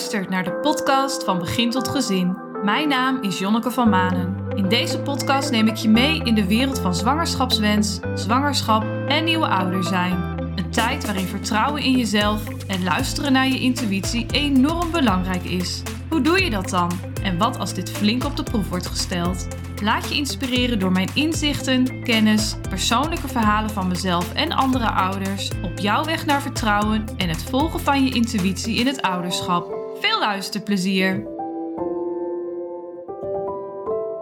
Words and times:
luistert 0.00 0.28
naar 0.28 0.44
de 0.44 0.52
podcast 0.52 1.24
van 1.24 1.38
Begin 1.38 1.70
tot 1.70 1.88
Gezin. 1.88 2.36
Mijn 2.64 2.88
naam 2.88 3.22
is 3.22 3.38
Jonneke 3.38 3.70
van 3.70 3.88
Manen. 3.88 4.36
In 4.54 4.68
deze 4.68 5.00
podcast 5.00 5.50
neem 5.50 5.66
ik 5.66 5.76
je 5.76 5.88
mee 5.88 6.22
in 6.24 6.34
de 6.34 6.46
wereld 6.46 6.78
van 6.78 6.94
zwangerschapswens, 6.94 8.00
zwangerschap 8.14 8.84
en 9.08 9.24
nieuwe 9.24 9.46
ouder 9.46 9.84
zijn. 9.84 10.12
Een 10.56 10.70
tijd 10.70 11.04
waarin 11.04 11.26
vertrouwen 11.26 11.82
in 11.82 11.96
jezelf 11.96 12.48
en 12.66 12.84
luisteren 12.84 13.32
naar 13.32 13.48
je 13.48 13.60
intuïtie 13.60 14.26
enorm 14.30 14.90
belangrijk 14.90 15.44
is. 15.44 15.82
Hoe 16.08 16.20
doe 16.20 16.44
je 16.44 16.50
dat 16.50 16.68
dan? 16.68 16.90
En 17.22 17.38
wat 17.38 17.58
als 17.58 17.74
dit 17.74 17.90
flink 17.90 18.24
op 18.24 18.36
de 18.36 18.42
proef 18.42 18.68
wordt 18.68 18.86
gesteld? 18.86 19.46
Laat 19.82 20.08
je 20.08 20.14
inspireren 20.14 20.78
door 20.78 20.92
mijn 20.92 21.10
inzichten, 21.14 22.02
kennis, 22.02 22.56
persoonlijke 22.68 23.28
verhalen 23.28 23.70
van 23.70 23.88
mezelf 23.88 24.32
en 24.34 24.52
andere 24.52 24.90
ouders 24.90 25.50
op 25.62 25.78
jouw 25.78 26.04
weg 26.04 26.26
naar 26.26 26.42
vertrouwen 26.42 27.04
en 27.16 27.28
het 27.28 27.42
volgen 27.42 27.80
van 27.80 28.04
je 28.04 28.14
intuïtie 28.14 28.76
in 28.76 28.86
het 28.86 29.02
ouderschap. 29.02 29.79
Veel 30.00 30.18
luisterplezier! 30.18 31.28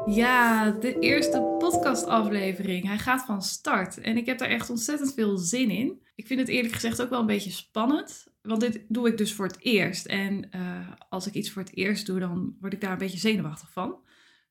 Ja, 0.06 0.70
de 0.70 0.98
eerste 0.98 1.56
podcastaflevering. 1.59 2.86
Hij 2.86 2.98
gaat 2.98 3.24
van 3.24 3.42
start 3.42 4.00
en 4.00 4.16
ik 4.16 4.27
heb 4.27 4.38
daar 4.38 4.48
echt 4.48 4.70
ontzettend 4.70 5.14
veel 5.14 5.36
zin 5.36 5.70
in. 5.70 6.02
Ik 6.14 6.27
vind 6.27 6.41
het 6.41 6.48
eerlijk 6.48 6.74
gezegd 6.74 7.02
ook 7.02 7.10
wel 7.10 7.20
een 7.20 7.27
beetje 7.27 7.50
spannend, 7.50 8.27
want 8.42 8.60
dit 8.60 8.84
doe 8.88 9.09
ik 9.09 9.19
dus 9.19 9.34
voor 9.34 9.46
het 9.46 9.59
eerst. 9.60 10.06
En 10.06 10.48
uh, 10.55 10.88
als 11.09 11.27
ik 11.27 11.34
iets 11.34 11.50
voor 11.50 11.62
het 11.62 11.77
eerst 11.77 12.06
doe, 12.06 12.19
dan 12.19 12.56
word 12.60 12.72
ik 12.72 12.80
daar 12.80 12.92
een 12.92 12.98
beetje 12.98 13.19
zenuwachtig 13.19 13.72
van. 13.72 13.97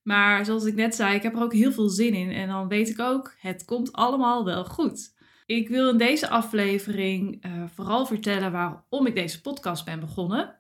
Maar 0.01 0.45
zoals 0.45 0.65
ik 0.65 0.75
net 0.75 0.95
zei, 0.95 1.15
ik 1.15 1.23
heb 1.23 1.35
er 1.35 1.43
ook 1.43 1.53
heel 1.53 1.71
veel 1.71 1.89
zin 1.89 2.13
in. 2.13 2.31
En 2.31 2.47
dan 2.47 2.67
weet 2.67 2.89
ik 2.89 2.99
ook, 2.99 3.33
het 3.39 3.65
komt 3.65 3.93
allemaal 3.93 4.45
wel 4.45 4.65
goed. 4.65 5.15
Ik 5.45 5.69
wil 5.69 5.89
in 5.89 5.97
deze 5.97 6.29
aflevering 6.29 7.45
uh, 7.45 7.63
vooral 7.73 8.05
vertellen 8.05 8.51
waarom 8.51 9.05
ik 9.05 9.15
deze 9.15 9.41
podcast 9.41 9.85
ben 9.85 9.99
begonnen. 9.99 10.55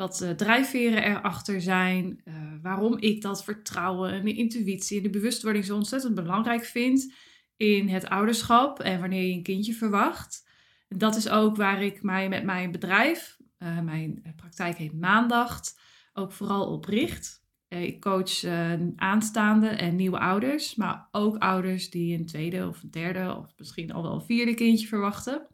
Wat 0.00 0.16
de 0.16 0.34
drijfveren 0.34 1.04
erachter 1.04 1.60
zijn. 1.60 2.20
Uh, 2.24 2.34
waarom 2.62 2.96
ik 2.98 3.22
dat 3.22 3.44
vertrouwen 3.44 4.12
en 4.12 4.24
de 4.24 4.34
intuïtie 4.34 4.96
en 4.96 5.02
de 5.02 5.10
bewustwording 5.10 5.64
zo 5.64 5.74
ontzettend 5.74 6.14
belangrijk 6.14 6.64
vind 6.64 7.14
in 7.56 7.88
het 7.88 8.08
ouderschap 8.08 8.80
en 8.80 9.00
wanneer 9.00 9.26
je 9.26 9.32
een 9.32 9.42
kindje 9.42 9.72
verwacht. 9.72 10.48
Dat 10.88 11.16
is 11.16 11.28
ook 11.28 11.56
waar 11.56 11.82
ik 11.82 12.02
mij 12.02 12.28
met 12.28 12.44
mijn 12.44 12.70
bedrijf, 12.70 13.36
uh, 13.58 13.80
mijn 13.80 14.34
praktijk 14.36 14.76
heet 14.76 15.00
Maandag, 15.00 15.60
ook 16.12 16.32
vooral 16.32 16.72
op 16.72 16.84
richt. 16.84 17.44
Eh, 17.68 17.82
ik 17.82 18.00
coach 18.00 18.44
aanstaande 18.96 19.68
en 19.68 19.96
nieuwe 19.96 20.18
ouders, 20.18 20.74
maar 20.74 21.08
ook 21.10 21.36
ouders 21.36 21.90
die 21.90 22.18
een 22.18 22.26
tweede 22.26 22.68
of 22.68 22.82
een 22.82 22.90
derde 22.90 23.36
of 23.36 23.52
misschien 23.56 23.92
al 23.92 24.02
wel 24.02 24.14
een 24.14 24.26
vierde 24.26 24.54
kindje 24.54 24.86
verwachten. 24.86 25.46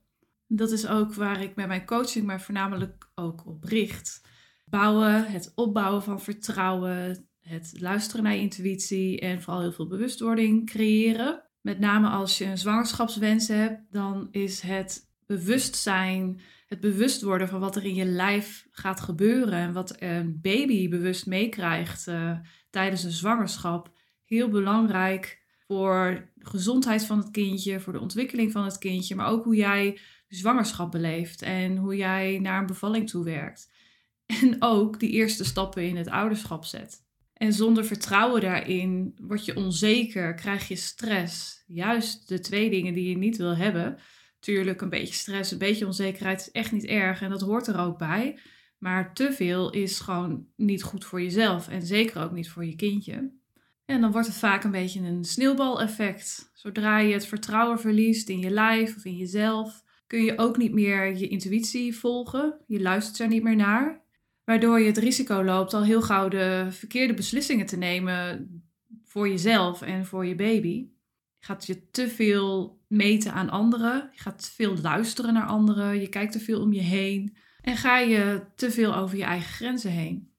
Dat 0.47 0.71
is 0.71 0.87
ook 0.87 1.15
waar 1.15 1.43
ik 1.43 1.55
met 1.55 1.67
mijn 1.67 1.87
coaching 1.87 2.27
maar 2.27 2.41
voornamelijk 2.41 3.11
ook 3.15 3.47
op 3.47 3.65
richt. 3.65 4.25
Bouwen, 4.71 5.27
het 5.27 5.53
opbouwen 5.55 6.03
van 6.03 6.21
vertrouwen, 6.21 7.29
het 7.41 7.75
luisteren 7.79 8.25
naar 8.25 8.37
intuïtie 8.37 9.21
en 9.21 9.43
vooral 9.43 9.63
heel 9.63 9.73
veel 9.73 9.87
bewustwording 9.87 10.67
creëren. 10.67 11.43
Met 11.61 11.79
name 11.79 12.09
als 12.09 12.39
je 12.39 12.45
een 12.45 12.59
zwangerschapswens 12.59 13.49
hebt, 13.49 13.83
dan 13.91 14.29
is 14.31 14.61
het 14.61 15.11
bewustzijn 15.27 16.41
het 16.67 16.81
bewust 16.81 17.23
worden 17.23 17.49
van 17.49 17.61
wat 17.61 17.77
er 17.77 17.85
in 17.85 17.95
je 17.95 18.05
lijf 18.05 18.67
gaat 18.71 19.01
gebeuren 19.01 19.59
en 19.59 19.73
wat 19.73 20.03
een 20.03 20.39
baby 20.41 20.89
bewust 20.89 21.27
meekrijgt 21.27 22.07
uh, 22.07 22.39
tijdens 22.71 23.03
een 23.03 23.11
zwangerschap, 23.11 23.91
heel 24.25 24.49
belangrijk 24.49 25.43
voor 25.67 26.31
de 26.35 26.47
gezondheid 26.47 27.05
van 27.05 27.19
het 27.19 27.31
kindje, 27.31 27.81
voor 27.81 27.93
de 27.93 28.01
ontwikkeling 28.01 28.53
van 28.53 28.65
het 28.65 28.79
kindje, 28.79 29.15
maar 29.15 29.29
ook 29.29 29.45
hoe 29.45 29.57
jij 29.57 29.99
zwangerschap 30.29 30.91
beleeft 30.91 31.43
en 31.43 31.77
hoe 31.77 31.97
jij 31.97 32.39
naar 32.39 32.61
een 32.61 32.67
bevalling 32.67 33.11
toe 33.11 33.25
werkt. 33.25 33.75
En 34.27 34.57
ook 34.59 35.01
die 35.01 35.11
eerste 35.11 35.45
stappen 35.45 35.89
in 35.89 35.97
het 35.97 36.09
ouderschap 36.09 36.65
zet. 36.65 37.05
En 37.33 37.53
zonder 37.53 37.85
vertrouwen 37.85 38.41
daarin 38.41 39.19
word 39.21 39.45
je 39.45 39.57
onzeker, 39.57 40.35
krijg 40.35 40.69
je 40.69 40.77
stress. 40.77 41.65
Juist 41.67 42.29
de 42.29 42.41
twee 42.41 42.71
dingen 42.71 42.95
die 42.95 43.09
je 43.09 43.17
niet 43.17 43.37
wil 43.37 43.57
hebben. 43.57 43.99
Tuurlijk, 44.41 44.81
een 44.81 44.89
beetje 44.89 45.15
stress, 45.15 45.51
een 45.51 45.59
beetje 45.59 45.87
onzekerheid 45.87 46.41
is 46.41 46.51
echt 46.51 46.73
niet 46.73 46.85
erg 46.85 47.23
en 47.23 47.31
dat 47.31 47.41
hoort 47.41 47.67
er 47.67 47.79
ook 47.79 47.99
bij. 47.99 48.39
Maar 48.79 49.15
te 49.15 49.33
veel 49.33 49.71
is 49.71 50.01
gewoon 50.01 50.47
niet 50.57 50.83
goed 50.83 51.05
voor 51.05 51.23
jezelf 51.23 51.69
en 51.69 51.83
zeker 51.83 52.23
ook 52.23 52.33
niet 52.33 52.51
voor 52.51 52.65
je 52.65 52.77
kindje. 52.77 53.31
En 53.85 54.01
dan 54.01 54.13
wordt 54.13 54.27
het 54.27 54.37
vaak 54.37 54.65
een 54.65 54.71
beetje 54.71 55.01
een 55.01 55.25
sneeuwbaleffect. 55.25 56.51
Zodra 56.55 56.99
je 56.99 57.13
het 57.13 57.27
vertrouwen 57.27 57.81
verliest 57.81 58.29
in 58.29 58.39
je 58.39 58.51
lijf 58.51 58.97
of 58.97 59.05
in 59.05 59.17
jezelf, 59.17 59.83
kun 60.07 60.25
je 60.25 60.39
ook 60.39 60.57
niet 60.57 60.73
meer 60.73 61.17
je 61.17 61.29
intuïtie 61.29 61.97
volgen. 61.97 62.61
Je 62.67 62.81
luistert 62.81 63.19
er 63.19 63.29
niet 63.29 63.43
meer 63.43 63.57
naar. 63.57 64.05
Waardoor 64.47 64.81
je 64.81 64.87
het 64.87 64.99
risico 64.99 65.45
loopt 65.45 65.75
al 65.75 65.85
heel 65.85 66.03
gauw 66.03 66.29
de 66.29 66.67
verkeerde 66.71 67.15
beslissingen 67.15 67.67
te 67.67 67.77
nemen 67.77 68.49
voor 69.05 69.29
jezelf 69.29 69.83
en 69.83 70.07
voor 70.07 70.27
je 70.27 70.35
baby. 70.35 70.89
Je 71.39 71.47
gaat 71.47 71.67
je 71.67 71.91
te 71.91 72.09
veel 72.09 72.81
meten 72.89 73.33
aan 73.33 73.51
anderen. 73.51 74.11
Je 74.13 74.21
gaat 74.21 74.53
veel 74.55 74.77
luisteren 74.77 75.35
naar 75.35 75.47
anderen. 75.47 76.01
Je 76.01 76.09
kijkt 76.09 76.33
te 76.33 76.41
veel 76.41 76.61
om 76.61 76.73
je 76.73 76.81
heen. 76.81 77.37
En 77.61 77.77
ga 77.77 77.99
je 77.99 78.47
te 78.55 78.71
veel 78.71 78.95
over 78.95 79.17
je 79.17 79.25
eigen 79.25 79.55
grenzen 79.55 79.91
heen. 79.91 80.31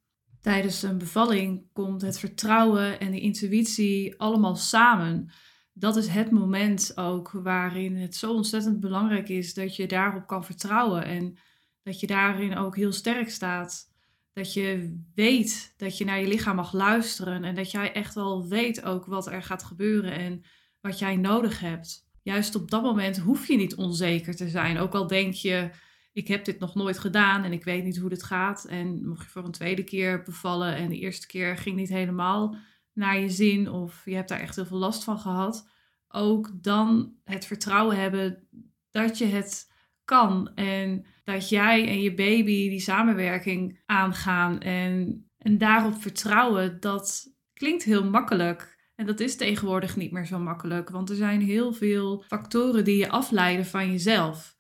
Tijdens 0.42 0.84
een 0.84 0.98
bevalling 0.98 1.64
komt 1.74 2.02
het 2.02 2.20
vertrouwen 2.20 3.00
en 3.00 3.12
de 3.12 3.20
intuïtie 3.20 4.20
allemaal 4.20 4.56
samen. 4.56 5.30
Dat 5.74 5.96
is 5.96 6.08
het 6.08 6.32
moment 6.32 6.98
ook 6.98 7.32
waarin 7.32 7.96
het 7.96 8.16
zo 8.16 8.34
ontzettend 8.34 8.80
belangrijk 8.80 9.30
is 9.30 9.54
dat 9.54 9.76
je 9.76 9.88
daarop 9.88 10.28
kan 10.28 10.46
vertrouwen. 10.46 11.06
En 11.06 11.38
dat 11.84 12.00
je 12.00 12.08
daarin 12.08 12.58
ook 12.58 12.76
heel 12.76 12.92
sterk 12.92 13.30
staat. 13.30 13.96
Dat 14.38 14.54
je 14.54 15.00
weet 15.16 15.74
dat 15.78 15.98
je 15.98 16.06
naar 16.06 16.20
je 16.20 16.28
lichaam 16.28 16.56
mag 16.56 16.74
luisteren. 16.74 17.44
En 17.44 17.56
dat 17.56 17.72
jij 17.72 17.94
echt 17.94 18.14
wel 18.14 18.48
weet 18.48 18.84
ook 18.84 19.06
wat 19.06 19.28
er 19.28 19.44
gaat 19.44 19.64
gebeuren 19.64 20.12
en 20.12 20.44
wat 20.82 21.00
jij 21.00 21.16
nodig 21.16 21.60
hebt 21.60 22.08
juist 22.22 22.56
op 22.56 22.72
dat 22.72 22.82
moment 22.84 23.18
hoef 23.18 23.48
je 23.48 23.58
niet 23.58 23.76
onzeker 23.76 24.36
te 24.36 24.50
zijn. 24.50 24.78
Ook 24.78 24.94
al 24.94 25.08
denk 25.08 25.34
je, 25.34 25.70
ik 26.14 26.28
heb 26.28 26.46
dit 26.46 26.60
nog 26.60 26.76
nooit 26.76 27.00
gedaan 27.00 27.44
en 27.44 27.52
ik 27.52 27.64
weet 27.64 27.84
niet 27.84 27.98
hoe 27.98 28.10
dit 28.10 28.24
gaat. 28.24 28.66
En 28.66 29.08
mocht 29.08 29.24
je 29.24 29.30
voor 29.30 29.46
een 29.46 29.52
tweede 29.52 29.84
keer 29.84 30.24
bevallen 30.24 30.76
en 30.76 30.90
de 30.90 31.00
eerste 31.00 31.28
keer 31.28 31.58
ging 31.58 31.76
niet 31.76 31.90
helemaal 31.90 32.56
naar 32.94 33.20
je 33.20 33.30
zin 33.30 33.72
of 33.72 34.02
je 34.06 34.16
hebt 34.16 34.30
daar 34.30 34.40
echt 34.40 34.56
heel 34.56 34.66
veel 34.66 34.78
last 34.78 35.04
van 35.04 35.20
gehad. 35.20 35.70
Ook 36.08 36.64
dan 36.64 37.14
het 37.24 37.46
vertrouwen 37.46 37.98
hebben 38.00 38.48
dat 38.92 39.18
je 39.18 39.26
het 39.26 39.67
kan 40.08 40.52
en 40.56 41.06
dat 41.24 41.50
jij 41.50 41.88
en 41.88 42.02
je 42.02 42.14
baby 42.14 42.70
die 42.70 42.80
samenwerking 42.80 43.80
aangaan 43.86 44.60
en, 44.60 45.26
en 45.38 45.58
daarop 45.58 46.02
vertrouwen, 46.02 46.80
dat 46.80 47.34
klinkt 47.54 47.84
heel 47.84 48.04
makkelijk. 48.04 48.78
En 48.96 49.06
dat 49.06 49.20
is 49.20 49.36
tegenwoordig 49.36 49.96
niet 49.96 50.12
meer 50.12 50.26
zo 50.26 50.40
makkelijk, 50.40 50.90
want 50.90 51.10
er 51.10 51.16
zijn 51.16 51.42
heel 51.42 51.74
veel 51.74 52.24
factoren 52.28 52.84
die 52.84 52.98
je 52.98 53.10
afleiden 53.10 53.66
van 53.66 53.92
jezelf. 53.92 54.56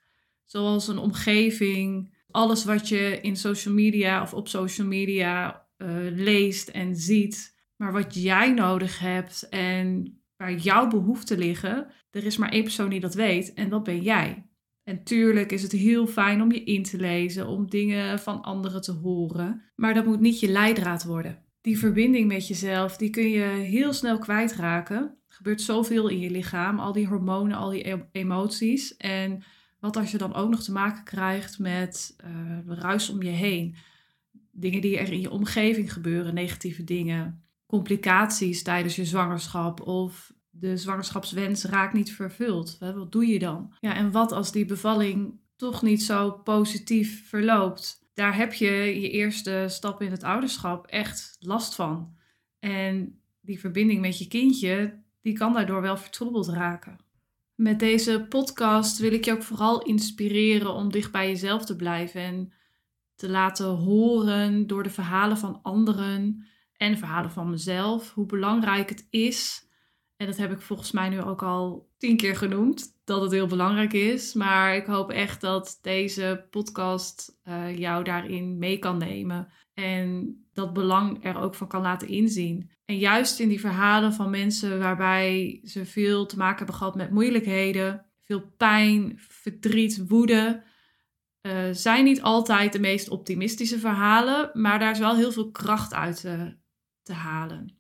Zoals 0.46 0.88
een 0.88 0.98
omgeving, 0.98 2.14
alles 2.32 2.66
wat 2.66 2.88
je 2.88 3.20
in 3.22 3.36
social 3.36 3.74
media 3.74 4.22
of 4.22 4.34
op 4.34 4.48
social 4.48 4.88
media 4.88 5.66
uh, 5.78 5.88
leest 6.12 6.68
en 6.68 6.96
ziet, 6.96 7.56
maar 7.76 7.92
wat 7.92 8.16
jij 8.24 8.52
nodig 8.52 9.00
hebt 9.00 9.50
en 9.50 10.18
waar 10.36 10.54
jouw 10.54 10.88
behoeften 10.88 11.38
liggen. 11.38 11.92
Er 12.12 12.26
is 12.26 12.38
maar 12.38 12.52
één 12.52 12.64
persoon 12.64 12.90
die 12.90 13.00
dat 13.00 13.14
weet 13.14 13.54
en 13.54 13.70
dat 13.70 13.84
ben 13.84 14.02
jij. 14.02 14.46
En 14.88 15.04
tuurlijk 15.04 15.52
is 15.52 15.62
het 15.62 15.72
heel 15.72 16.08
fijn 16.08 16.42
om 16.42 16.52
je 16.52 16.64
in 16.64 16.84
te 16.84 16.98
lezen, 16.98 17.48
om 17.48 17.70
dingen 17.70 18.20
van 18.20 18.42
anderen 18.42 18.82
te 18.82 18.92
horen, 18.92 19.62
maar 19.76 19.94
dat 19.94 20.06
moet 20.06 20.20
niet 20.20 20.40
je 20.40 20.50
leidraad 20.50 21.04
worden 21.04 21.46
die 21.68 21.78
verbinding 21.78 22.28
met 22.28 22.48
jezelf, 22.48 22.98
die 22.98 23.10
kun 23.10 23.30
je 23.30 23.44
heel 23.46 23.94
snel 23.94 24.18
kwijtraken. 24.18 24.98
Er 24.98 25.36
gebeurt 25.36 25.62
zoveel 25.62 26.08
in 26.08 26.20
je 26.20 26.30
lichaam, 26.30 26.80
al 26.80 26.92
die 26.92 27.08
hormonen, 27.08 27.58
al 27.58 27.70
die 27.70 28.06
emoties. 28.12 28.98
En 28.98 29.44
wat 29.80 29.96
als 29.96 30.12
je 30.12 30.18
dan 30.18 30.34
ook 30.34 30.50
nog 30.50 30.64
te 30.64 30.72
maken 30.72 31.04
krijgt 31.04 31.60
met 31.60 32.16
uh, 32.26 32.60
ruis 32.66 33.10
om 33.10 33.22
je 33.24 33.30
heen. 33.30 33.76
Dingen 34.52 34.82
die 34.82 34.98
er 34.98 35.12
in 35.12 35.22
je 35.22 35.32
omgeving 35.32 35.94
gebeuren, 35.94 36.34
negatieve 36.34 36.84
dingen. 36.84 37.44
Complicaties 37.66 38.64
tijdens 38.64 38.96
je 38.96 39.06
zwangerschap 39.06 39.82
of 39.82 40.34
de 40.60 40.78
zwangerschapswens 40.78 41.64
raakt 41.64 41.94
niet 41.94 42.12
vervuld. 42.12 42.78
Wat 42.80 43.12
doe 43.12 43.28
je 43.28 43.40
dan? 43.40 43.74
Ja, 43.80 43.96
en 43.96 44.12
wat 44.12 44.32
als 44.32 44.52
die 44.52 44.66
bevalling 44.66 45.40
toch 45.56 45.82
niet 45.82 46.04
zo 46.04 46.32
positief 46.32 47.30
verloopt? 47.30 48.06
daar 48.18 48.36
heb 48.36 48.54
je 48.54 48.72
je 49.02 49.10
eerste 49.10 49.66
stap 49.70 50.02
in 50.02 50.12
het 50.12 50.24
ouderschap 50.24 50.88
echt 50.88 51.38
last 51.40 51.76
van. 51.76 52.16
En 52.60 53.22
die 53.42 53.60
verbinding 53.60 54.02
met 54.02 54.20
je 54.20 54.28
kindje, 54.28 55.04
die 55.22 55.34
kan 55.34 55.54
daardoor 55.54 55.82
wel 55.82 55.98
vertroebeld 55.98 56.48
raken. 56.48 56.98
Met 57.56 57.80
deze 57.80 58.26
podcast 58.30 58.98
wil 58.98 59.14
ik 59.14 59.26
je 59.26 59.32
ook 59.32 59.44
vooral 59.44 59.82
inspireren 59.82 60.74
om 60.74 60.92
dicht 60.92 61.12
bij 61.12 61.28
jezelf 61.28 61.66
te 61.66 61.76
blijven 61.76 62.22
en 62.22 62.54
te 63.16 63.30
laten 63.30 63.66
horen 63.66 64.68
door 64.68 64.84
de 64.84 64.90
verhalen 64.90 65.38
van 65.38 65.60
anderen 65.62 66.48
en 66.74 66.98
verhalen 66.98 67.32
van 67.32 67.50
mezelf 67.50 68.14
hoe 68.14 68.26
belangrijk 68.26 68.90
het 68.90 69.08
is 69.10 69.67
En 70.18 70.26
dat 70.26 70.38
heb 70.38 70.52
ik 70.52 70.62
volgens 70.62 70.92
mij 70.92 71.10
nu 71.10 71.22
ook 71.22 71.44
al 71.44 71.90
tien 71.98 72.18
keer 72.18 72.36
genoemd, 72.36 72.96
dat 73.04 73.22
het 73.22 73.32
heel 73.32 73.48
belangrijk 73.48 73.94
is. 73.94 74.34
Maar 74.34 74.76
ik 74.76 74.86
hoop 74.86 75.12
echt 75.12 75.42
dat 75.42 75.80
deze 75.82 76.46
podcast 76.50 77.40
uh, 77.48 77.78
jou 77.78 78.04
daarin 78.04 78.58
mee 78.58 78.78
kan 78.80 78.98
nemen. 78.98 79.48
En 79.74 80.38
dat 80.54 80.74
belang 80.74 81.26
er 81.26 81.38
ook 81.40 81.56
van 81.56 81.68
kan 81.68 81.82
laten 81.82 82.08
inzien. 82.08 82.72
En 82.86 82.98
juist 82.98 83.40
in 83.40 83.50
die 83.50 83.60
verhalen 83.60 84.14
van 84.14 84.30
mensen 84.30 84.80
waarbij 84.80 85.62
ze 85.64 85.86
veel 85.86 86.26
te 86.26 86.38
maken 86.38 86.58
hebben 86.58 86.76
gehad 86.76 86.96
met 86.96 87.12
moeilijkheden, 87.12 88.06
veel 88.24 88.54
pijn, 88.58 89.16
verdriet, 89.18 90.08
woede. 90.08 90.64
Uh, 91.42 91.54
zijn 91.72 92.04
niet 92.04 92.22
altijd 92.22 92.74
de 92.74 92.80
meest 92.80 93.10
optimistische 93.10 93.80
verhalen, 93.80 94.50
maar 94.54 94.80
daar 94.80 94.92
is 94.92 95.00
wel 95.00 95.16
heel 95.16 95.32
veel 95.32 95.52
kracht 95.52 95.94
uit 95.94 96.22
te, 96.22 96.56
te 97.04 97.14
halen. 97.14 97.78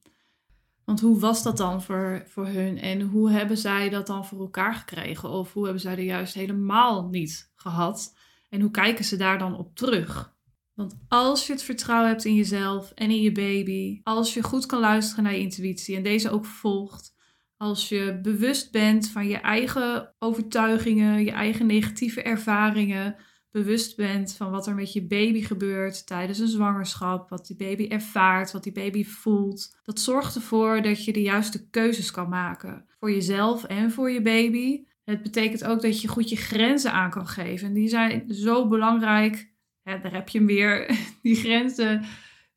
Want 0.87 1.01
hoe 1.01 1.19
was 1.19 1.43
dat 1.43 1.57
dan 1.57 1.81
voor, 1.81 2.23
voor 2.27 2.47
hun 2.47 2.79
en 2.79 3.01
hoe 3.01 3.31
hebben 3.31 3.57
zij 3.57 3.89
dat 3.89 4.07
dan 4.07 4.25
voor 4.25 4.39
elkaar 4.39 4.73
gekregen? 4.73 5.29
Of 5.29 5.53
hoe 5.53 5.63
hebben 5.63 5.81
zij 5.81 5.91
er 5.91 6.03
juist 6.03 6.33
helemaal 6.33 7.07
niet 7.07 7.51
gehad? 7.55 8.15
En 8.49 8.61
hoe 8.61 8.71
kijken 8.71 9.05
ze 9.05 9.15
daar 9.15 9.39
dan 9.39 9.57
op 9.57 9.75
terug? 9.75 10.35
Want 10.73 10.97
als 11.07 11.47
je 11.47 11.53
het 11.53 11.63
vertrouwen 11.63 12.09
hebt 12.09 12.25
in 12.25 12.35
jezelf 12.35 12.91
en 12.91 13.09
in 13.09 13.21
je 13.21 13.31
baby, 13.31 13.99
als 14.03 14.33
je 14.33 14.43
goed 14.43 14.65
kan 14.65 14.79
luisteren 14.79 15.23
naar 15.23 15.33
je 15.33 15.39
intuïtie 15.39 15.95
en 15.95 16.03
deze 16.03 16.29
ook 16.29 16.45
volgt, 16.45 17.15
als 17.57 17.89
je 17.89 18.19
bewust 18.21 18.71
bent 18.71 19.09
van 19.09 19.27
je 19.27 19.37
eigen 19.37 20.13
overtuigingen, 20.19 21.23
je 21.23 21.31
eigen 21.31 21.65
negatieve 21.65 22.21
ervaringen, 22.21 23.15
bewust 23.51 23.95
bent 23.95 24.33
van 24.33 24.51
wat 24.51 24.67
er 24.67 24.75
met 24.75 24.93
je 24.93 25.07
baby 25.07 25.41
gebeurt 25.41 26.07
tijdens 26.07 26.39
een 26.39 26.47
zwangerschap, 26.47 27.29
wat 27.29 27.47
die 27.47 27.55
baby 27.55 27.87
ervaart, 27.87 28.51
wat 28.51 28.63
die 28.63 28.71
baby 28.71 29.05
voelt. 29.05 29.77
Dat 29.83 29.99
zorgt 29.99 30.35
ervoor 30.35 30.81
dat 30.81 31.05
je 31.05 31.13
de 31.13 31.21
juiste 31.21 31.69
keuzes 31.69 32.11
kan 32.11 32.29
maken 32.29 32.85
voor 32.99 33.11
jezelf 33.11 33.63
en 33.63 33.91
voor 33.91 34.11
je 34.11 34.21
baby. 34.21 34.85
Het 35.03 35.21
betekent 35.21 35.63
ook 35.63 35.81
dat 35.81 36.01
je 36.01 36.07
goed 36.07 36.29
je 36.29 36.35
grenzen 36.35 36.91
aan 36.91 37.09
kan 37.09 37.27
geven. 37.27 37.67
En 37.67 37.73
die 37.73 37.87
zijn 37.87 38.33
zo 38.33 38.67
belangrijk. 38.67 39.55
Daar 39.83 40.13
heb 40.13 40.29
je 40.29 40.37
hem 40.37 40.47
weer. 40.47 40.97
Die 41.21 41.35
grenzen 41.35 42.05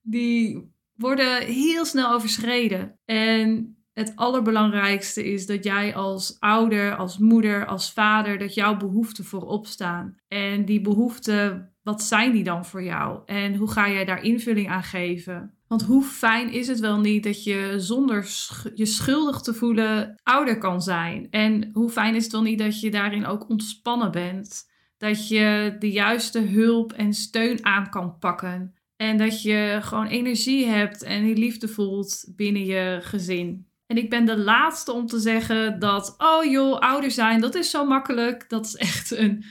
die 0.03 0.73
worden 0.95 1.43
heel 1.43 1.85
snel 1.85 2.13
overschreden. 2.13 2.99
En 3.05 3.77
het 3.93 4.13
allerbelangrijkste 4.17 5.33
is 5.33 5.47
dat 5.47 5.65
jij 5.65 5.95
als 5.95 6.37
ouder, 6.39 6.97
als 6.97 7.19
moeder, 7.19 7.67
als 7.67 7.93
vader, 7.93 8.39
dat 8.39 8.55
jouw 8.55 8.77
behoeften 8.77 9.25
voorop 9.25 9.67
staan. 9.67 10.17
En 10.29 10.65
die 10.65 10.81
behoeften, 10.81 11.75
wat 11.83 12.03
zijn 12.03 12.33
die 12.33 12.45
dan 12.45 12.65
voor 12.65 12.83
jou? 12.83 13.21
En 13.27 13.55
hoe 13.55 13.71
ga 13.71 13.91
jij 13.91 14.05
daar 14.05 14.23
invulling 14.23 14.69
aan 14.69 14.83
geven? 14.83 15.55
Want 15.69 15.83
hoe 15.83 16.03
fijn 16.03 16.53
is 16.53 16.69
het 16.69 16.81
wel 16.81 17.01
niet 17.01 17.23
dat 17.23 17.45
je 17.45 17.75
zonder 17.77 18.27
je 18.75 18.87
schuldig 18.87 19.41
te 19.41 19.55
voelen 19.55 20.21
ouder 20.23 20.59
kan 20.59 20.83
zijn? 20.83 21.27
En 21.31 21.71
hoe 21.73 21.91
fijn 21.91 22.15
is 22.15 22.23
het 22.23 22.33
wel 22.33 22.43
niet 22.43 22.59
dat 22.59 22.81
je 22.81 22.91
daarin 22.91 23.27
ook 23.27 23.49
ontspannen 23.49 24.11
bent? 24.11 24.69
Dat 24.97 25.29
je 25.29 25.77
de 25.79 25.91
juiste 25.91 26.41
hulp 26.41 26.93
en 26.93 27.13
steun 27.13 27.65
aan 27.65 27.91
kan 27.91 28.19
pakken. 28.19 28.75
En 28.97 29.17
dat 29.17 29.43
je 29.43 29.79
gewoon 29.83 30.07
energie 30.07 30.67
hebt 30.67 31.03
en 31.03 31.25
die 31.25 31.37
liefde 31.37 31.69
voelt 31.69 32.33
binnen 32.37 32.65
je 32.65 32.99
gezin. 33.03 33.70
En 33.91 33.97
ik 33.97 34.11
ben 34.11 34.25
de 34.25 34.39
laatste 34.39 34.93
om 34.93 35.07
te 35.07 35.19
zeggen 35.19 35.79
dat, 35.79 36.15
oh 36.19 36.45
joh, 36.45 36.79
ouder 36.79 37.11
zijn, 37.11 37.41
dat 37.41 37.55
is 37.55 37.71
zo 37.71 37.85
makkelijk. 37.85 38.49
Dat 38.49 38.67
is 38.67 38.77
echt 38.77 39.11
een 39.11 39.45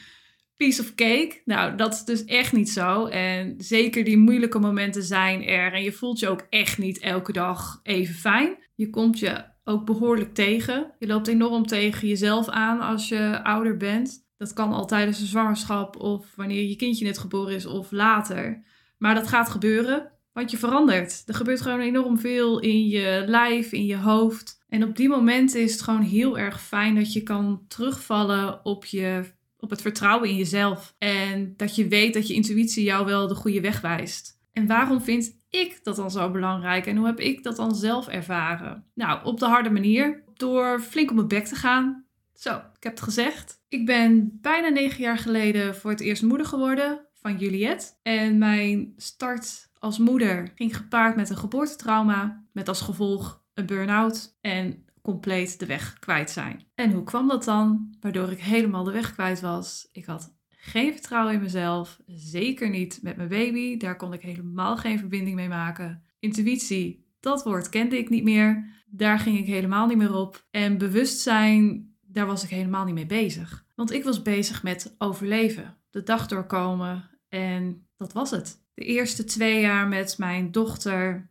piece 0.55 0.81
of 0.81 0.95
cake. 0.95 1.41
Nou, 1.45 1.75
dat 1.75 1.93
is 1.93 2.03
dus 2.03 2.25
echt 2.25 2.53
niet 2.53 2.69
zo. 2.69 3.05
En 3.05 3.55
zeker 3.57 4.03
die 4.03 4.17
moeilijke 4.17 4.59
momenten 4.59 5.03
zijn 5.03 5.43
er. 5.43 5.73
En 5.73 5.83
je 5.83 5.91
voelt 5.91 6.19
je 6.19 6.29
ook 6.29 6.45
echt 6.49 6.77
niet 6.77 6.99
elke 6.99 7.31
dag 7.31 7.79
even 7.83 8.15
fijn. 8.15 8.57
Je 8.75 8.89
komt 8.89 9.19
je 9.19 9.43
ook 9.63 9.85
behoorlijk 9.85 10.33
tegen. 10.33 10.91
Je 10.99 11.07
loopt 11.07 11.27
enorm 11.27 11.65
tegen 11.65 12.07
jezelf 12.07 12.47
aan 12.49 12.79
als 12.79 13.09
je 13.09 13.43
ouder 13.43 13.77
bent. 13.77 14.27
Dat 14.37 14.53
kan 14.53 14.73
al 14.73 14.85
tijdens 14.85 15.19
een 15.19 15.27
zwangerschap 15.27 15.95
of 15.95 16.35
wanneer 16.35 16.63
je 16.63 16.75
kindje 16.75 17.05
net 17.05 17.17
geboren 17.17 17.55
is 17.55 17.65
of 17.65 17.91
later. 17.91 18.63
Maar 18.97 19.15
dat 19.15 19.27
gaat 19.27 19.49
gebeuren. 19.49 20.11
Want 20.39 20.51
je 20.51 20.57
verandert. 20.57 21.23
Er 21.25 21.33
gebeurt 21.33 21.61
gewoon 21.61 21.79
enorm 21.79 22.19
veel 22.19 22.59
in 22.59 22.87
je 22.87 23.23
lijf, 23.27 23.71
in 23.71 23.85
je 23.85 23.97
hoofd. 23.97 24.63
En 24.69 24.83
op 24.83 24.95
die 24.95 25.09
momenten 25.09 25.61
is 25.61 25.71
het 25.71 25.81
gewoon 25.81 26.01
heel 26.01 26.37
erg 26.37 26.61
fijn 26.61 26.95
dat 26.95 27.13
je 27.13 27.23
kan 27.23 27.65
terugvallen 27.67 28.65
op, 28.65 28.85
je, 28.85 29.23
op 29.57 29.69
het 29.69 29.81
vertrouwen 29.81 30.29
in 30.29 30.35
jezelf. 30.35 30.95
En 30.97 31.53
dat 31.57 31.75
je 31.75 31.87
weet 31.87 32.13
dat 32.13 32.27
je 32.27 32.33
intuïtie 32.33 32.83
jou 32.83 33.05
wel 33.05 33.27
de 33.27 33.35
goede 33.35 33.61
weg 33.61 33.81
wijst. 33.81 34.39
En 34.53 34.67
waarom 34.67 35.01
vind 35.01 35.37
ik 35.49 35.79
dat 35.83 35.95
dan 35.95 36.11
zo 36.11 36.31
belangrijk 36.31 36.85
en 36.85 36.97
hoe 36.97 37.05
heb 37.05 37.19
ik 37.19 37.43
dat 37.43 37.55
dan 37.55 37.75
zelf 37.75 38.07
ervaren? 38.07 38.85
Nou, 38.93 39.25
op 39.25 39.39
de 39.39 39.45
harde 39.45 39.69
manier. 39.69 40.23
Door 40.33 40.79
flink 40.79 41.09
op 41.09 41.15
mijn 41.15 41.27
bek 41.27 41.45
te 41.45 41.55
gaan. 41.55 42.05
Zo, 42.33 42.55
ik 42.55 42.83
heb 42.83 42.91
het 42.91 43.01
gezegd. 43.01 43.61
Ik 43.69 43.85
ben 43.85 44.37
bijna 44.41 44.69
negen 44.69 45.01
jaar 45.01 45.17
geleden 45.17 45.75
voor 45.75 45.91
het 45.91 45.99
eerst 45.99 46.23
moeder 46.23 46.47
geworden 46.47 47.07
van 47.13 47.37
Juliette. 47.37 47.87
En 48.01 48.37
mijn 48.37 48.93
start 48.97 49.68
als 49.79 49.97
moeder 49.97 50.51
ging 50.55 50.77
gepaard 50.77 51.15
met 51.15 51.29
een 51.29 51.37
geboortetrauma, 51.37 52.45
met 52.51 52.67
als 52.67 52.81
gevolg 52.81 53.43
een 53.53 53.65
burn-out 53.65 54.37
en 54.41 54.85
compleet 55.01 55.59
de 55.59 55.65
weg 55.65 55.99
kwijt 55.99 56.31
zijn. 56.31 56.65
En 56.75 56.91
hoe 56.91 57.03
kwam 57.03 57.27
dat 57.27 57.43
dan? 57.43 57.95
Waardoor 57.99 58.31
ik 58.31 58.39
helemaal 58.39 58.83
de 58.83 58.91
weg 58.91 59.13
kwijt 59.13 59.41
was. 59.41 59.89
Ik 59.91 60.05
had 60.05 60.35
geen 60.47 60.93
vertrouwen 60.93 61.33
in 61.33 61.41
mezelf, 61.41 61.99
zeker 62.05 62.69
niet 62.69 62.99
met 63.01 63.15
mijn 63.15 63.29
baby. 63.29 63.77
Daar 63.77 63.95
kon 63.95 64.13
ik 64.13 64.21
helemaal 64.21 64.77
geen 64.77 64.99
verbinding 64.99 65.35
mee 65.35 65.47
maken. 65.47 66.03
Intuïtie, 66.19 67.07
dat 67.19 67.43
woord 67.43 67.69
kende 67.69 67.97
ik 67.97 68.09
niet 68.09 68.23
meer. 68.23 68.69
Daar 68.85 69.19
ging 69.19 69.37
ik 69.37 69.45
helemaal 69.45 69.87
niet 69.87 69.97
meer 69.97 70.13
op. 70.13 70.47
En 70.51 70.77
bewustzijn, 70.77 71.93
daar 72.01 72.25
was 72.25 72.43
ik 72.43 72.49
helemaal 72.49 72.85
niet 72.85 72.93
mee 72.93 73.05
bezig. 73.05 73.65
Want 73.75 73.91
ik 73.91 74.03
was 74.03 74.21
bezig 74.21 74.63
met 74.63 74.95
overleven, 74.97 75.77
de 75.89 76.03
dag 76.03 76.27
doorkomen 76.27 77.09
en 77.29 77.87
dat 77.99 78.13
was 78.13 78.31
het. 78.31 78.61
De 78.73 78.83
eerste 78.83 79.23
twee 79.23 79.61
jaar 79.61 79.87
met 79.87 80.17
mijn 80.17 80.51
dochter 80.51 81.29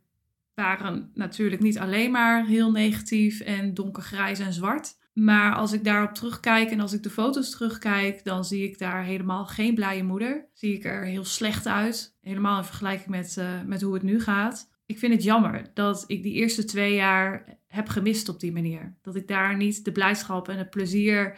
waren 0.53 1.11
natuurlijk 1.13 1.61
niet 1.61 1.79
alleen 1.79 2.11
maar 2.11 2.45
heel 2.45 2.71
negatief 2.71 3.39
en 3.39 3.73
donkergrijs 3.73 4.39
en 4.39 4.53
zwart. 4.53 4.97
Maar 5.13 5.55
als 5.55 5.73
ik 5.73 5.83
daarop 5.83 6.13
terugkijk 6.13 6.71
en 6.71 6.79
als 6.79 6.93
ik 6.93 7.03
de 7.03 7.09
foto's 7.09 7.49
terugkijk, 7.49 8.23
dan 8.23 8.45
zie 8.45 8.63
ik 8.63 8.79
daar 8.79 9.03
helemaal 9.03 9.45
geen 9.45 9.75
blije 9.75 10.03
moeder. 10.03 10.49
Zie 10.53 10.73
ik 10.73 10.85
er 10.85 11.05
heel 11.05 11.25
slecht 11.25 11.67
uit. 11.67 12.17
Helemaal 12.21 12.57
in 12.57 12.63
vergelijking 12.63 13.09
met, 13.09 13.35
uh, 13.39 13.61
met 13.65 13.81
hoe 13.81 13.93
het 13.93 14.03
nu 14.03 14.21
gaat. 14.21 14.69
Ik 14.85 14.99
vind 14.99 15.13
het 15.13 15.23
jammer 15.23 15.71
dat 15.73 16.03
ik 16.07 16.23
die 16.23 16.33
eerste 16.33 16.65
twee 16.65 16.95
jaar 16.95 17.57
heb 17.67 17.87
gemist 17.87 18.29
op 18.29 18.39
die 18.39 18.51
manier. 18.51 18.97
Dat 19.01 19.15
ik 19.15 19.27
daar 19.27 19.57
niet 19.57 19.85
de 19.85 19.91
blijdschap 19.91 20.47
en 20.47 20.57
het 20.57 20.69
plezier 20.69 21.37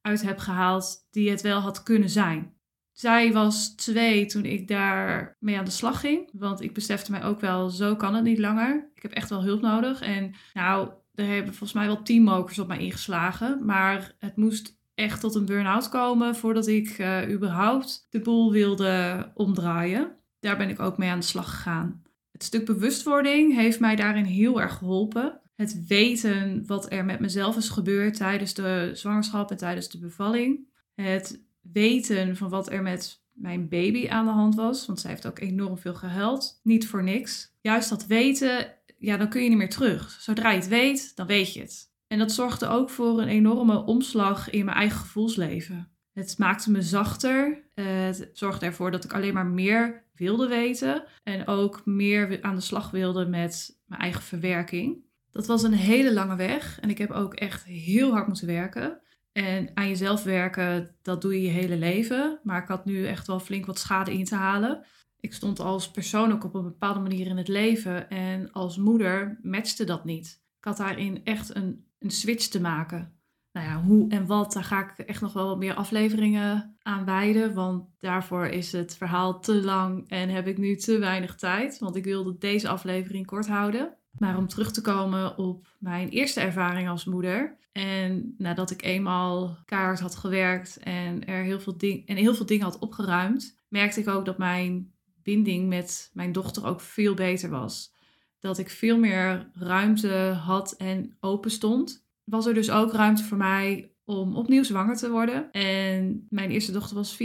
uit 0.00 0.22
heb 0.22 0.38
gehaald 0.38 1.06
die 1.10 1.30
het 1.30 1.40
wel 1.40 1.60
had 1.60 1.82
kunnen 1.82 2.10
zijn. 2.10 2.55
Zij 2.98 3.32
was 3.32 3.74
twee 3.74 4.26
toen 4.26 4.44
ik 4.44 4.68
daar 4.68 5.36
mee 5.40 5.58
aan 5.58 5.64
de 5.64 5.70
slag 5.70 6.00
ging. 6.00 6.30
Want 6.32 6.60
ik 6.60 6.74
besefte 6.74 7.10
mij 7.10 7.24
ook 7.24 7.40
wel, 7.40 7.70
zo 7.70 7.96
kan 7.96 8.14
het 8.14 8.24
niet 8.24 8.38
langer. 8.38 8.90
Ik 8.94 9.02
heb 9.02 9.12
echt 9.12 9.30
wel 9.30 9.44
hulp 9.44 9.60
nodig. 9.60 10.00
En 10.00 10.34
nou, 10.54 10.90
er 11.14 11.26
hebben 11.26 11.54
volgens 11.54 11.72
mij 11.72 11.86
wel 11.86 12.02
tien 12.02 12.22
mokers 12.22 12.58
op 12.58 12.66
mij 12.66 12.78
ingeslagen. 12.78 13.64
Maar 13.64 14.14
het 14.18 14.36
moest 14.36 14.78
echt 14.94 15.20
tot 15.20 15.34
een 15.34 15.46
burn-out 15.46 15.88
komen 15.88 16.36
voordat 16.36 16.66
ik 16.66 16.98
uh, 16.98 17.30
überhaupt 17.30 18.06
de 18.10 18.20
boel 18.20 18.52
wilde 18.52 19.30
omdraaien. 19.34 20.16
Daar 20.40 20.56
ben 20.56 20.68
ik 20.68 20.80
ook 20.80 20.98
mee 20.98 21.10
aan 21.10 21.20
de 21.20 21.26
slag 21.26 21.50
gegaan. 21.50 22.02
Het 22.32 22.42
stuk 22.42 22.66
bewustwording 22.66 23.54
heeft 23.54 23.80
mij 23.80 23.96
daarin 23.96 24.24
heel 24.24 24.60
erg 24.60 24.74
geholpen. 24.74 25.40
Het 25.54 25.86
weten 25.86 26.66
wat 26.66 26.92
er 26.92 27.04
met 27.04 27.20
mezelf 27.20 27.56
is 27.56 27.68
gebeurd 27.68 28.16
tijdens 28.16 28.54
de 28.54 28.90
zwangerschap 28.92 29.50
en 29.50 29.56
tijdens 29.56 29.88
de 29.88 29.98
bevalling. 29.98 30.68
Het 30.94 31.45
weten 31.72 32.36
van 32.36 32.48
wat 32.48 32.70
er 32.70 32.82
met 32.82 33.24
mijn 33.32 33.68
baby 33.68 34.08
aan 34.08 34.24
de 34.24 34.32
hand 34.32 34.54
was. 34.54 34.86
Want 34.86 35.00
zij 35.00 35.10
heeft 35.10 35.26
ook 35.26 35.38
enorm 35.38 35.78
veel 35.78 35.94
gehuild. 35.94 36.60
Niet 36.62 36.86
voor 36.86 37.02
niks. 37.02 37.54
Juist 37.60 37.88
dat 37.88 38.06
weten, 38.06 38.74
ja, 38.98 39.16
dan 39.16 39.28
kun 39.28 39.42
je 39.42 39.48
niet 39.48 39.58
meer 39.58 39.70
terug. 39.70 40.10
Zodra 40.20 40.50
je 40.50 40.58
het 40.58 40.68
weet, 40.68 41.16
dan 41.16 41.26
weet 41.26 41.52
je 41.52 41.60
het. 41.60 41.94
En 42.06 42.18
dat 42.18 42.32
zorgde 42.32 42.66
ook 42.66 42.90
voor 42.90 43.20
een 43.20 43.28
enorme 43.28 43.84
omslag 43.84 44.50
in 44.50 44.64
mijn 44.64 44.76
eigen 44.76 44.98
gevoelsleven. 44.98 45.88
Het 46.12 46.38
maakte 46.38 46.70
me 46.70 46.82
zachter. 46.82 47.64
Het 47.74 48.30
zorgde 48.32 48.66
ervoor 48.66 48.90
dat 48.90 49.04
ik 49.04 49.12
alleen 49.12 49.34
maar 49.34 49.46
meer 49.46 50.04
wilde 50.14 50.48
weten. 50.48 51.04
En 51.22 51.46
ook 51.46 51.82
meer 51.84 52.42
aan 52.42 52.54
de 52.54 52.60
slag 52.60 52.90
wilde 52.90 53.26
met 53.26 53.78
mijn 53.86 54.00
eigen 54.00 54.22
verwerking. 54.22 55.04
Dat 55.32 55.46
was 55.46 55.62
een 55.62 55.72
hele 55.72 56.12
lange 56.12 56.36
weg. 56.36 56.80
En 56.80 56.90
ik 56.90 56.98
heb 56.98 57.10
ook 57.10 57.34
echt 57.34 57.64
heel 57.64 58.10
hard 58.10 58.26
moeten 58.26 58.46
werken. 58.46 59.00
En 59.36 59.70
aan 59.74 59.88
jezelf 59.88 60.22
werken, 60.22 60.96
dat 61.02 61.22
doe 61.22 61.34
je 61.34 61.42
je 61.42 61.48
hele 61.48 61.76
leven. 61.76 62.40
Maar 62.42 62.62
ik 62.62 62.68
had 62.68 62.84
nu 62.84 63.06
echt 63.06 63.26
wel 63.26 63.40
flink 63.40 63.66
wat 63.66 63.78
schade 63.78 64.12
in 64.12 64.24
te 64.24 64.34
halen. 64.34 64.84
Ik 65.20 65.34
stond 65.34 65.60
als 65.60 65.90
persoon 65.90 66.32
ook 66.32 66.44
op 66.44 66.54
een 66.54 66.62
bepaalde 66.62 67.00
manier 67.00 67.26
in 67.26 67.36
het 67.36 67.48
leven. 67.48 68.10
En 68.10 68.52
als 68.52 68.76
moeder 68.76 69.38
matchte 69.42 69.84
dat 69.84 70.04
niet. 70.04 70.42
Ik 70.58 70.64
had 70.64 70.76
daarin 70.76 71.24
echt 71.24 71.54
een, 71.54 71.86
een 71.98 72.10
switch 72.10 72.46
te 72.46 72.60
maken. 72.60 73.12
Nou 73.52 73.66
ja, 73.66 73.82
hoe 73.82 74.08
en 74.08 74.26
wat, 74.26 74.52
daar 74.52 74.64
ga 74.64 74.90
ik 74.90 74.98
echt 74.98 75.20
nog 75.20 75.32
wel 75.32 75.46
wat 75.46 75.58
meer 75.58 75.74
afleveringen 75.74 76.76
aan 76.82 77.04
wijden. 77.04 77.54
Want 77.54 77.88
daarvoor 77.98 78.46
is 78.46 78.72
het 78.72 78.96
verhaal 78.96 79.40
te 79.40 79.54
lang 79.62 80.08
en 80.08 80.28
heb 80.28 80.46
ik 80.46 80.58
nu 80.58 80.76
te 80.76 80.98
weinig 80.98 81.34
tijd. 81.34 81.78
Want 81.78 81.96
ik 81.96 82.04
wilde 82.04 82.38
deze 82.38 82.68
aflevering 82.68 83.26
kort 83.26 83.48
houden. 83.48 83.96
Maar 84.18 84.36
om 84.36 84.48
terug 84.48 84.72
te 84.72 84.80
komen 84.80 85.38
op 85.38 85.66
mijn 85.78 86.08
eerste 86.08 86.40
ervaring 86.40 86.88
als 86.88 87.04
moeder. 87.04 87.56
En 87.72 88.34
nadat 88.38 88.70
ik 88.70 88.82
eenmaal 88.82 89.58
kaart 89.64 90.00
had 90.00 90.16
gewerkt 90.16 90.76
en 90.76 91.26
er 91.26 91.42
heel 91.42 91.60
veel, 91.60 91.76
ding 91.76 92.06
en 92.06 92.16
heel 92.16 92.34
veel 92.34 92.46
dingen 92.46 92.64
had 92.64 92.78
opgeruimd, 92.78 93.58
merkte 93.68 94.00
ik 94.00 94.08
ook 94.08 94.24
dat 94.24 94.38
mijn 94.38 94.92
binding 95.22 95.68
met 95.68 96.10
mijn 96.12 96.32
dochter 96.32 96.66
ook 96.66 96.80
veel 96.80 97.14
beter 97.14 97.50
was. 97.50 97.94
Dat 98.38 98.58
ik 98.58 98.70
veel 98.70 98.98
meer 98.98 99.50
ruimte 99.52 100.38
had 100.42 100.72
en 100.72 101.16
open 101.20 101.50
stond. 101.50 102.04
Was 102.24 102.46
er 102.46 102.54
dus 102.54 102.70
ook 102.70 102.92
ruimte 102.92 103.24
voor 103.24 103.36
mij 103.36 103.90
om 104.04 104.36
opnieuw 104.36 104.62
zwanger 104.62 104.96
te 104.96 105.10
worden. 105.10 105.52
En 105.52 106.26
mijn 106.30 106.50
eerste 106.50 106.72
dochter 106.72 106.96
was 106.96 107.16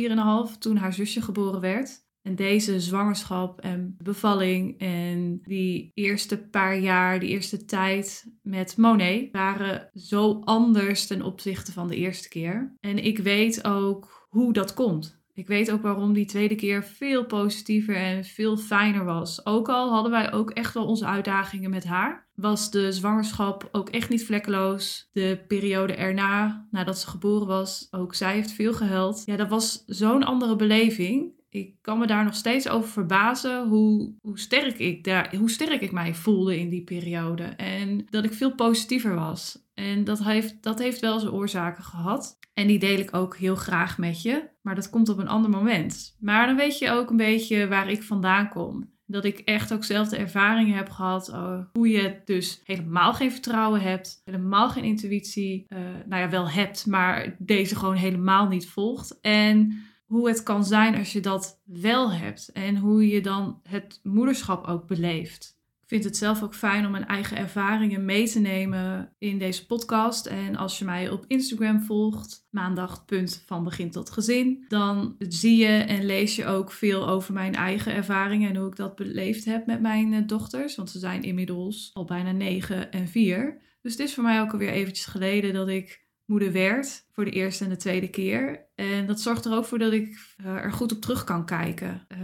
4,5 0.51 0.57
toen 0.59 0.77
haar 0.77 0.93
zusje 0.93 1.21
geboren 1.21 1.61
werd. 1.61 2.03
En 2.21 2.35
deze 2.35 2.79
zwangerschap 2.79 3.59
en 3.59 3.95
bevalling 3.97 4.79
en 4.79 5.39
die 5.43 5.91
eerste 5.93 6.37
paar 6.37 6.79
jaar, 6.79 7.19
die 7.19 7.29
eerste 7.29 7.65
tijd 7.65 8.31
met 8.41 8.77
Monet 8.77 9.31
waren 9.31 9.89
zo 9.93 10.41
anders 10.43 11.07
ten 11.07 11.21
opzichte 11.21 11.71
van 11.71 11.87
de 11.87 11.95
eerste 11.95 12.29
keer. 12.29 12.75
En 12.79 13.03
ik 13.03 13.17
weet 13.17 13.67
ook 13.67 14.27
hoe 14.29 14.53
dat 14.53 14.73
komt. 14.73 15.19
Ik 15.33 15.47
weet 15.47 15.71
ook 15.71 15.81
waarom 15.81 16.13
die 16.13 16.25
tweede 16.25 16.55
keer 16.55 16.83
veel 16.83 17.25
positiever 17.25 17.95
en 17.95 18.23
veel 18.23 18.57
fijner 18.57 19.05
was. 19.05 19.45
Ook 19.45 19.69
al 19.69 19.91
hadden 19.91 20.11
wij 20.11 20.31
ook 20.31 20.51
echt 20.51 20.73
wel 20.73 20.85
onze 20.85 21.05
uitdagingen 21.05 21.69
met 21.69 21.83
haar, 21.83 22.27
was 22.35 22.71
de 22.71 22.91
zwangerschap 22.91 23.69
ook 23.71 23.89
echt 23.89 24.09
niet 24.09 24.25
vlekkeloos. 24.25 25.09
De 25.11 25.43
periode 25.47 25.93
erna, 25.93 26.67
nadat 26.71 26.99
ze 26.99 27.07
geboren 27.07 27.47
was, 27.47 27.87
ook 27.91 28.15
zij 28.15 28.33
heeft 28.33 28.51
veel 28.51 28.73
gehuild. 28.73 29.23
Ja, 29.25 29.35
dat 29.35 29.49
was 29.49 29.83
zo'n 29.85 30.23
andere 30.23 30.55
beleving 30.55 31.39
ik 31.53 31.75
kan 31.81 31.99
me 31.99 32.07
daar 32.07 32.23
nog 32.23 32.35
steeds 32.35 32.69
over 32.69 32.89
verbazen 32.89 33.67
hoe, 33.67 34.13
hoe, 34.21 34.39
sterk 34.39 34.79
ik 34.79 35.03
daar, 35.03 35.35
hoe 35.35 35.49
sterk 35.49 35.81
ik 35.81 35.91
mij 35.91 36.13
voelde 36.13 36.59
in 36.59 36.69
die 36.69 36.83
periode. 36.83 37.43
En 37.43 38.05
dat 38.09 38.23
ik 38.23 38.33
veel 38.33 38.55
positiever 38.55 39.15
was. 39.15 39.69
En 39.73 40.03
dat 40.03 40.23
heeft, 40.23 40.63
dat 40.63 40.79
heeft 40.79 40.99
wel 40.99 41.19
zijn 41.19 41.31
oorzaken 41.31 41.83
gehad. 41.83 42.37
En 42.53 42.67
die 42.67 42.79
deel 42.79 42.99
ik 42.99 43.15
ook 43.15 43.37
heel 43.37 43.55
graag 43.55 43.97
met 43.97 44.21
je. 44.21 44.49
Maar 44.61 44.75
dat 44.75 44.89
komt 44.89 45.09
op 45.09 45.17
een 45.17 45.27
ander 45.27 45.49
moment. 45.49 46.17
Maar 46.19 46.45
dan 46.45 46.55
weet 46.55 46.77
je 46.77 46.91
ook 46.91 47.09
een 47.09 47.17
beetje 47.17 47.67
waar 47.67 47.89
ik 47.89 48.03
vandaan 48.03 48.49
kom. 48.49 48.89
Dat 49.05 49.25
ik 49.25 49.39
echt 49.39 49.73
ook 49.73 49.83
zelf 49.83 50.07
de 50.07 50.17
ervaringen 50.17 50.75
heb 50.75 50.89
gehad. 50.89 51.29
Uh, 51.29 51.59
hoe 51.71 51.89
je 51.89 52.21
dus 52.25 52.61
helemaal 52.63 53.13
geen 53.13 53.31
vertrouwen 53.31 53.81
hebt. 53.81 54.21
Helemaal 54.23 54.69
geen 54.69 54.83
intuïtie. 54.83 55.65
Uh, 55.69 55.79
nou 56.05 56.21
ja, 56.21 56.29
wel 56.29 56.49
hebt. 56.49 56.85
Maar 56.85 57.35
deze 57.39 57.75
gewoon 57.75 57.95
helemaal 57.95 58.47
niet 58.47 58.69
volgt. 58.69 59.19
En 59.21 59.83
hoe 60.11 60.27
het 60.27 60.43
kan 60.43 60.65
zijn 60.65 60.95
als 60.95 61.13
je 61.13 61.19
dat 61.19 61.61
wel 61.63 62.11
hebt 62.11 62.49
en 62.53 62.77
hoe 62.77 63.07
je 63.07 63.21
dan 63.21 63.59
het 63.63 63.99
moederschap 64.03 64.65
ook 64.65 64.87
beleeft. 64.87 65.59
Ik 65.81 65.87
vind 65.87 66.03
het 66.03 66.17
zelf 66.17 66.43
ook 66.43 66.55
fijn 66.55 66.85
om 66.85 66.91
mijn 66.91 67.07
eigen 67.07 67.37
ervaringen 67.37 68.05
mee 68.05 68.27
te 68.27 68.39
nemen 68.39 69.13
in 69.17 69.37
deze 69.37 69.65
podcast. 69.65 70.25
En 70.25 70.55
als 70.55 70.79
je 70.79 70.85
mij 70.85 71.09
op 71.09 71.25
Instagram 71.27 71.81
volgt, 71.81 72.47
maandag 72.49 73.05
punt 73.05 73.43
van 73.45 73.63
begin 73.63 73.91
tot 73.91 74.09
gezin, 74.09 74.65
dan 74.67 75.15
zie 75.19 75.57
je 75.57 75.77
en 75.77 76.05
lees 76.05 76.35
je 76.35 76.45
ook 76.45 76.71
veel 76.71 77.07
over 77.07 77.33
mijn 77.33 77.55
eigen 77.55 77.93
ervaringen 77.93 78.49
en 78.49 78.55
hoe 78.55 78.67
ik 78.67 78.75
dat 78.75 78.95
beleefd 78.95 79.45
heb 79.45 79.65
met 79.65 79.81
mijn 79.81 80.13
eh, 80.13 80.27
dochters. 80.27 80.75
Want 80.75 80.89
ze 80.89 80.99
zijn 80.99 81.23
inmiddels 81.23 81.91
al 81.93 82.05
bijna 82.05 82.31
negen 82.31 82.91
en 82.91 83.07
vier. 83.07 83.61
Dus 83.81 83.91
het 83.91 84.01
is 84.01 84.13
voor 84.13 84.23
mij 84.23 84.41
ook 84.41 84.51
alweer 84.51 84.71
eventjes 84.71 85.05
geleden 85.05 85.53
dat 85.53 85.67
ik 85.67 86.00
moeder 86.31 86.51
werd 86.51 87.05
voor 87.11 87.25
de 87.25 87.31
eerste 87.31 87.63
en 87.63 87.69
de 87.69 87.75
tweede 87.75 88.09
keer. 88.09 88.65
En 88.75 89.05
dat 89.07 89.19
zorgt 89.19 89.45
er 89.45 89.53
ook 89.53 89.65
voor 89.65 89.79
dat 89.79 89.93
ik 89.93 90.35
uh, 90.41 90.47
er 90.47 90.71
goed 90.71 90.91
op 90.91 91.01
terug 91.01 91.23
kan 91.23 91.45
kijken. 91.45 92.05
Uh, 92.09 92.19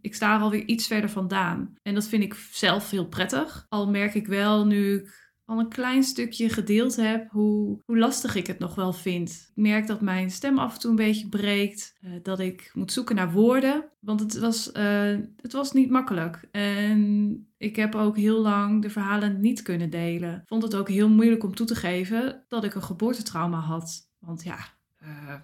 ik 0.00 0.14
sta 0.14 0.34
er 0.34 0.40
alweer 0.40 0.64
iets 0.64 0.86
verder 0.86 1.10
vandaan. 1.10 1.74
En 1.82 1.94
dat 1.94 2.08
vind 2.08 2.22
ik 2.22 2.34
zelf 2.52 2.90
heel 2.90 3.06
prettig. 3.06 3.66
Al 3.68 3.90
merk 3.90 4.14
ik 4.14 4.26
wel 4.26 4.66
nu 4.66 4.94
ik 4.94 5.19
al 5.50 5.58
een 5.58 5.68
klein 5.68 6.02
stukje 6.02 6.48
gedeeld 6.48 6.96
heb 6.96 7.30
hoe, 7.30 7.82
hoe 7.84 7.98
lastig 7.98 8.34
ik 8.34 8.46
het 8.46 8.58
nog 8.58 8.74
wel 8.74 8.92
vind. 8.92 9.30
Ik 9.30 9.62
merk 9.62 9.86
dat 9.86 10.00
mijn 10.00 10.30
stem 10.30 10.58
af 10.58 10.74
en 10.74 10.80
toe 10.80 10.90
een 10.90 10.96
beetje 10.96 11.28
breekt. 11.28 11.98
Uh, 12.04 12.12
dat 12.22 12.40
ik 12.40 12.70
moet 12.74 12.92
zoeken 12.92 13.14
naar 13.14 13.32
woorden. 13.32 13.84
Want 14.00 14.20
het 14.20 14.38
was, 14.38 14.70
uh, 14.72 15.16
het 15.36 15.52
was 15.52 15.72
niet 15.72 15.90
makkelijk. 15.90 16.48
En 16.50 17.52
ik 17.56 17.76
heb 17.76 17.94
ook 17.94 18.16
heel 18.16 18.40
lang 18.40 18.82
de 18.82 18.90
verhalen 18.90 19.40
niet 19.40 19.62
kunnen 19.62 19.90
delen. 19.90 20.42
Vond 20.46 20.62
het 20.62 20.74
ook 20.74 20.88
heel 20.88 21.08
moeilijk 21.08 21.44
om 21.44 21.54
toe 21.54 21.66
te 21.66 21.74
geven 21.74 22.44
dat 22.48 22.64
ik 22.64 22.74
een 22.74 22.82
geboortetrauma 22.82 23.58
had. 23.58 24.08
Want 24.18 24.44
ja, 24.44 24.58
uh, 25.02 25.34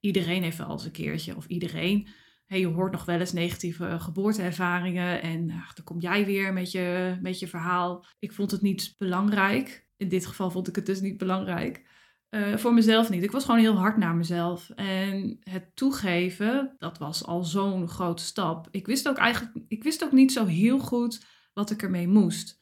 iedereen 0.00 0.42
heeft 0.42 0.58
wel 0.58 0.70
eens 0.70 0.84
een 0.84 0.90
keertje, 0.90 1.36
of 1.36 1.46
iedereen 1.46 2.08
hey, 2.50 2.60
je 2.60 2.66
hoort 2.66 2.92
nog 2.92 3.04
wel 3.04 3.20
eens 3.20 3.32
negatieve 3.32 3.96
geboorteervaringen 4.00 5.22
en 5.22 5.46
nou, 5.46 5.62
dan 5.74 5.84
kom 5.84 6.00
jij 6.00 6.26
weer 6.26 6.52
met 6.52 6.70
je, 6.70 7.18
met 7.20 7.38
je 7.38 7.48
verhaal. 7.48 8.06
Ik 8.18 8.32
vond 8.32 8.50
het 8.50 8.60
niet 8.60 8.94
belangrijk. 8.98 9.86
In 9.96 10.08
dit 10.08 10.26
geval 10.26 10.50
vond 10.50 10.68
ik 10.68 10.76
het 10.76 10.86
dus 10.86 11.00
niet 11.00 11.16
belangrijk. 11.16 11.86
Uh, 12.30 12.56
voor 12.56 12.74
mezelf 12.74 13.10
niet. 13.10 13.22
Ik 13.22 13.30
was 13.30 13.44
gewoon 13.44 13.60
heel 13.60 13.76
hard 13.76 13.96
naar 13.96 14.14
mezelf. 14.14 14.70
En 14.70 15.38
het 15.40 15.76
toegeven, 15.76 16.74
dat 16.78 16.98
was 16.98 17.24
al 17.24 17.44
zo'n 17.44 17.88
grote 17.88 18.22
stap. 18.22 18.68
Ik 18.70 18.86
wist 18.86 19.08
ook 19.08 19.16
eigenlijk, 19.16 19.56
ik 19.68 19.82
wist 19.82 20.04
ook 20.04 20.12
niet 20.12 20.32
zo 20.32 20.46
heel 20.46 20.78
goed 20.78 21.24
wat 21.52 21.70
ik 21.70 21.82
ermee 21.82 22.08
moest. 22.08 22.60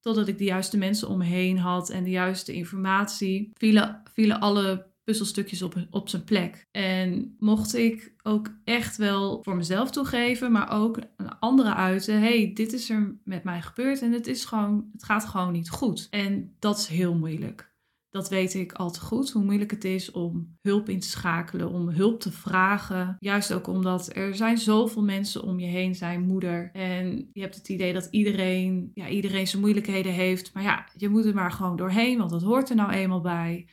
Totdat 0.00 0.28
ik 0.28 0.38
de 0.38 0.44
juiste 0.44 0.78
mensen 0.78 1.08
om 1.08 1.18
me 1.18 1.24
heen 1.24 1.58
had 1.58 1.90
en 1.90 2.04
de 2.04 2.10
juiste 2.10 2.52
informatie, 2.52 3.50
vielen, 3.52 4.02
vielen 4.12 4.40
alle 4.40 4.89
puzzelstukjes 5.10 5.62
op, 5.62 5.86
op 5.90 6.08
zijn 6.08 6.24
plek. 6.24 6.66
En 6.70 7.36
mocht 7.38 7.74
ik 7.74 8.14
ook 8.22 8.50
echt 8.64 8.96
wel 8.96 9.42
voor 9.42 9.56
mezelf 9.56 9.90
toegeven, 9.90 10.52
maar 10.52 10.72
ook 10.72 10.98
een 11.16 11.38
andere 11.38 11.74
uiten. 11.74 12.20
hey, 12.20 12.50
dit 12.54 12.72
is 12.72 12.90
er 12.90 13.18
met 13.24 13.44
mij 13.44 13.62
gebeurd 13.62 14.02
en 14.02 14.12
het, 14.12 14.26
is 14.26 14.44
gewoon, 14.44 14.88
het 14.92 15.04
gaat 15.04 15.24
gewoon 15.24 15.52
niet 15.52 15.70
goed. 15.70 16.06
En 16.10 16.56
dat 16.58 16.78
is 16.78 16.86
heel 16.86 17.14
moeilijk. 17.14 17.68
Dat 18.10 18.28
weet 18.28 18.54
ik 18.54 18.72
al 18.72 18.90
te 18.90 19.00
goed, 19.00 19.30
hoe 19.30 19.44
moeilijk 19.44 19.70
het 19.70 19.84
is 19.84 20.10
om 20.10 20.56
hulp 20.60 20.88
in 20.88 21.00
te 21.00 21.08
schakelen, 21.08 21.70
om 21.70 21.88
hulp 21.88 22.20
te 22.20 22.32
vragen. 22.32 23.16
Juist 23.18 23.52
ook 23.52 23.66
omdat 23.66 24.16
er 24.16 24.34
zijn 24.34 24.58
zoveel 24.58 25.02
mensen 25.02 25.42
om 25.42 25.60
je 25.60 25.66
heen 25.66 25.94
zijn 25.94 26.22
moeder. 26.22 26.70
En 26.72 27.28
je 27.32 27.40
hebt 27.40 27.54
het 27.54 27.68
idee 27.68 27.92
dat 27.92 28.08
iedereen, 28.10 28.90
ja, 28.94 29.08
iedereen 29.08 29.46
zijn 29.46 29.62
moeilijkheden 29.62 30.12
heeft. 30.12 30.54
Maar 30.54 30.62
ja, 30.62 30.88
je 30.96 31.08
moet 31.08 31.24
er 31.24 31.34
maar 31.34 31.52
gewoon 31.52 31.76
doorheen, 31.76 32.18
want 32.18 32.30
dat 32.30 32.42
hoort 32.42 32.70
er 32.70 32.76
nou 32.76 32.90
eenmaal 32.90 33.20
bij. 33.20 33.68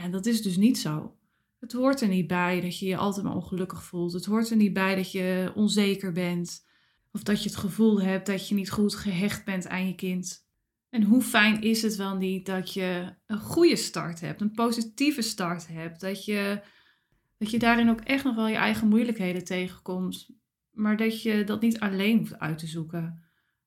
Ja, 0.00 0.08
dat 0.08 0.26
is 0.26 0.42
dus 0.42 0.56
niet 0.56 0.78
zo. 0.78 1.16
Het 1.58 1.72
hoort 1.72 2.00
er 2.00 2.08
niet 2.08 2.26
bij 2.26 2.60
dat 2.60 2.78
je 2.78 2.86
je 2.86 2.96
altijd 2.96 3.24
maar 3.24 3.34
ongelukkig 3.34 3.84
voelt. 3.84 4.12
Het 4.12 4.24
hoort 4.24 4.50
er 4.50 4.56
niet 4.56 4.72
bij 4.72 4.94
dat 4.94 5.12
je 5.12 5.52
onzeker 5.54 6.12
bent. 6.12 6.66
Of 7.12 7.22
dat 7.22 7.42
je 7.42 7.48
het 7.48 7.58
gevoel 7.58 8.00
hebt 8.00 8.26
dat 8.26 8.48
je 8.48 8.54
niet 8.54 8.70
goed 8.70 8.94
gehecht 8.94 9.44
bent 9.44 9.68
aan 9.68 9.86
je 9.86 9.94
kind. 9.94 10.48
En 10.88 11.02
hoe 11.02 11.22
fijn 11.22 11.62
is 11.62 11.82
het 11.82 11.96
wel 11.96 12.16
niet 12.16 12.46
dat 12.46 12.72
je 12.72 13.14
een 13.26 13.38
goede 13.38 13.76
start 13.76 14.20
hebt, 14.20 14.40
een 14.40 14.52
positieve 14.52 15.22
start 15.22 15.68
hebt. 15.68 16.00
Dat 16.00 16.24
je, 16.24 16.62
dat 17.38 17.50
je 17.50 17.58
daarin 17.58 17.90
ook 17.90 18.00
echt 18.00 18.24
nog 18.24 18.34
wel 18.34 18.48
je 18.48 18.56
eigen 18.56 18.88
moeilijkheden 18.88 19.44
tegenkomt. 19.44 20.30
Maar 20.70 20.96
dat 20.96 21.22
je 21.22 21.44
dat 21.44 21.60
niet 21.60 21.80
alleen 21.80 22.18
hoeft 22.18 22.38
uit 22.38 22.58
te 22.58 22.66
zoeken. 22.66 23.24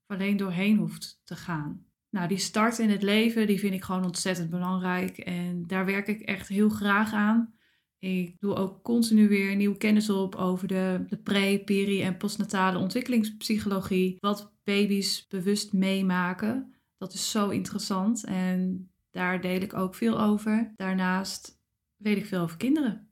Of 0.08 0.16
alleen 0.16 0.38
doorheen 0.38 0.78
hoeft 0.78 1.22
te 1.24 1.36
gaan. 1.36 1.86
Nou, 2.14 2.28
die 2.28 2.38
start 2.38 2.80
in 2.80 2.90
het 2.90 3.04
leven, 3.04 3.48
die 3.48 3.60
vind 3.60 3.74
ik 3.74 3.84
gewoon 3.84 4.06
ontzettend 4.06 4.50
belangrijk. 4.50 5.18
En 5.18 5.68
daar 5.68 5.86
werk 5.86 6.08
ik 6.08 6.22
echt 6.22 6.48
heel 6.48 6.70
graag 6.70 7.14
aan. 7.14 7.54
Ik 8.00 8.40
doe 8.40 8.56
ook 8.56 8.84
continu 8.84 9.28
weer 9.28 9.56
nieuwe 9.56 9.78
kennis 9.78 10.10
op 10.10 10.36
over 10.36 10.68
de, 10.68 11.04
de 11.08 11.18
pre, 11.18 11.62
peri 11.66 12.02
en 12.02 12.18
postnatale 12.18 12.78
ontwikkelingspsychologie. 12.78 14.18
Wat 14.20 14.54
baby's 14.64 15.28
bewust 15.28 15.74
meemaken. 15.74 16.74
Dat 16.98 17.14
is 17.14 17.32
zo 17.32 17.50
interessant 17.50 18.24
en 18.24 18.92
daar 19.12 19.42
deel 19.42 19.62
ik 19.62 19.74
ook 19.74 19.96
veel 19.96 20.22
over. 20.22 20.74
Daarnaast 20.76 21.62
weet 21.98 22.18
ik 22.18 22.26
veel 22.26 22.42
over 22.42 22.58
kinderen. 22.58 23.08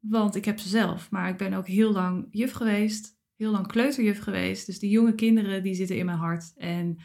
Want 0.00 0.34
ik 0.34 0.44
heb 0.44 0.58
ze 0.58 0.68
zelf, 0.68 1.10
maar 1.10 1.28
ik 1.28 1.36
ben 1.36 1.52
ook 1.52 1.66
heel 1.66 1.92
lang 1.92 2.26
juf 2.30 2.52
geweest. 2.52 3.18
Heel 3.36 3.50
lang 3.50 3.66
kleuterjuf 3.66 4.18
geweest. 4.18 4.66
Dus 4.66 4.78
die 4.78 4.90
jonge 4.90 5.14
kinderen 5.14 5.62
die 5.62 5.74
zitten 5.74 5.96
in 5.98 6.06
mijn 6.06 6.18
hart. 6.18 6.52
En 6.56 6.98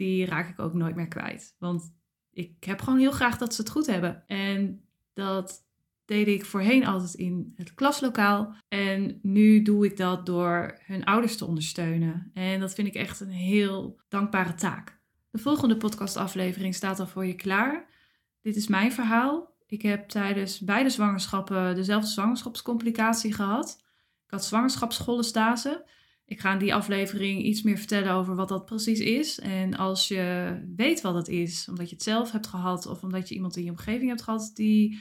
die 0.00 0.24
raak 0.24 0.48
ik 0.48 0.58
ook 0.58 0.74
nooit 0.74 0.96
meer 0.96 1.08
kwijt. 1.08 1.56
Want 1.58 1.94
ik 2.32 2.64
heb 2.64 2.80
gewoon 2.80 2.98
heel 2.98 3.10
graag 3.10 3.38
dat 3.38 3.54
ze 3.54 3.60
het 3.60 3.70
goed 3.70 3.86
hebben. 3.86 4.26
En 4.26 4.84
dat 5.12 5.66
deed 6.04 6.26
ik 6.26 6.44
voorheen 6.44 6.86
altijd 6.86 7.14
in 7.14 7.52
het 7.56 7.74
klaslokaal. 7.74 8.54
En 8.68 9.18
nu 9.22 9.62
doe 9.62 9.84
ik 9.84 9.96
dat 9.96 10.26
door 10.26 10.78
hun 10.84 11.04
ouders 11.04 11.36
te 11.36 11.44
ondersteunen. 11.44 12.30
En 12.34 12.60
dat 12.60 12.74
vind 12.74 12.88
ik 12.88 12.94
echt 12.94 13.20
een 13.20 13.30
heel 13.30 14.00
dankbare 14.08 14.54
taak. 14.54 15.00
De 15.30 15.38
volgende 15.38 15.76
podcastaflevering 15.76 16.74
staat 16.74 17.00
al 17.00 17.06
voor 17.06 17.26
je 17.26 17.34
klaar. 17.34 17.88
Dit 18.42 18.56
is 18.56 18.66
mijn 18.66 18.92
verhaal. 18.92 19.54
Ik 19.66 19.82
heb 19.82 20.08
tijdens 20.08 20.60
beide 20.60 20.90
zwangerschappen 20.90 21.74
dezelfde 21.74 22.10
zwangerschapscomplicatie 22.10 23.32
gehad. 23.32 23.78
Ik 24.24 24.30
had 24.30 24.44
zwangerschapsscholenstase. 24.44 25.84
Ik 26.30 26.40
ga 26.40 26.52
in 26.52 26.58
die 26.58 26.74
aflevering 26.74 27.42
iets 27.42 27.62
meer 27.62 27.78
vertellen 27.78 28.12
over 28.12 28.34
wat 28.34 28.48
dat 28.48 28.64
precies 28.64 29.00
is. 29.00 29.38
En 29.38 29.76
als 29.76 30.08
je 30.08 30.54
weet 30.76 31.00
wat 31.00 31.14
het 31.14 31.28
is, 31.28 31.68
omdat 31.68 31.88
je 31.88 31.94
het 31.94 32.04
zelf 32.04 32.32
hebt 32.32 32.46
gehad 32.46 32.86
of 32.86 33.02
omdat 33.02 33.28
je 33.28 33.34
iemand 33.34 33.56
in 33.56 33.64
je 33.64 33.70
omgeving 33.70 34.08
hebt 34.08 34.22
gehad 34.22 34.50
die, 34.54 34.98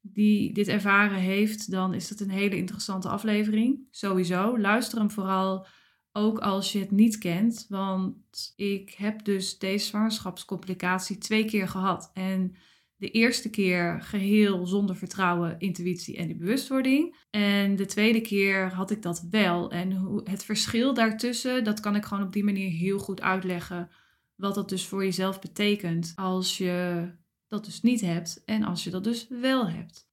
die 0.00 0.52
dit 0.52 0.68
ervaren 0.68 1.18
heeft, 1.18 1.70
dan 1.70 1.94
is 1.94 2.08
het 2.08 2.20
een 2.20 2.30
hele 2.30 2.56
interessante 2.56 3.08
aflevering. 3.08 3.86
Sowieso. 3.90 4.58
Luister 4.58 4.98
hem 4.98 5.10
vooral 5.10 5.66
ook 6.12 6.38
als 6.38 6.72
je 6.72 6.78
het 6.78 6.90
niet 6.90 7.18
kent. 7.18 7.66
Want 7.68 8.52
ik 8.56 8.90
heb 8.90 9.24
dus 9.24 9.58
deze 9.58 9.86
zwangerschapscomplicatie 9.86 11.18
twee 11.18 11.44
keer 11.44 11.68
gehad. 11.68 12.10
En 12.14 12.56
de 12.96 13.10
eerste 13.10 13.50
keer 13.50 14.00
geheel 14.02 14.66
zonder 14.66 14.96
vertrouwen, 14.96 15.58
intuïtie 15.58 16.16
en 16.16 16.28
de 16.28 16.36
bewustwording. 16.36 17.16
En 17.30 17.76
de 17.76 17.86
tweede 17.86 18.20
keer 18.20 18.72
had 18.72 18.90
ik 18.90 19.02
dat 19.02 19.26
wel. 19.30 19.70
En 19.70 20.20
het 20.24 20.44
verschil 20.44 20.94
daartussen, 20.94 21.64
dat 21.64 21.80
kan 21.80 21.96
ik 21.96 22.04
gewoon 22.04 22.24
op 22.24 22.32
die 22.32 22.44
manier 22.44 22.70
heel 22.70 22.98
goed 22.98 23.20
uitleggen. 23.20 23.90
Wat 24.34 24.54
dat 24.54 24.68
dus 24.68 24.86
voor 24.86 25.04
jezelf 25.04 25.40
betekent 25.40 26.12
als 26.14 26.58
je 26.58 27.08
dat 27.46 27.64
dus 27.64 27.82
niet 27.82 28.00
hebt 28.00 28.42
en 28.44 28.62
als 28.62 28.84
je 28.84 28.90
dat 28.90 29.04
dus 29.04 29.26
wel 29.28 29.68
hebt. 29.68 30.08